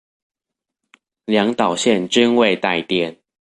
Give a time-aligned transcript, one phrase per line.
[1.25, 3.19] 兩導線均未帶電